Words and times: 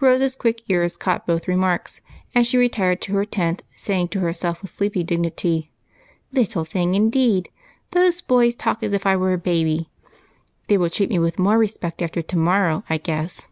Rose's 0.00 0.36
quick 0.36 0.60
ears 0.68 0.98
caught 0.98 1.26
both 1.26 1.48
remarks, 1.48 2.02
and 2.34 2.46
she 2.46 2.58
re 2.58 2.68
tired 2.68 3.00
to 3.00 3.14
her 3.14 3.24
tent, 3.24 3.62
saying 3.74 4.08
to 4.08 4.20
herself 4.20 4.60
with 4.60 4.70
sleepy 4.70 5.02
dig 5.02 5.20
nity, 5.20 5.68
—"Little 6.30 6.66
thing, 6.66 6.94
indeed! 6.94 7.48
Those 7.92 8.20
boys 8.20 8.54
talk 8.54 8.82
as 8.82 8.92
if 8.92 9.06
I 9.06 9.16
was 9.16 9.32
a 9.32 9.38
baby. 9.38 9.88
They 10.68 10.76
will 10.76 10.90
treat 10.90 11.08
me 11.08 11.18
with 11.18 11.38
more 11.38 11.56
respect 11.56 12.02
after 12.02 12.20
to 12.20 12.36
morrow, 12.36 12.84
I 12.90 12.98
guess." 12.98 13.48